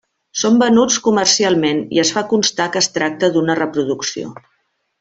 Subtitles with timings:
[0.43, 4.35] Són venuts comercialment i es fa constar que es tracta d'una reproducció.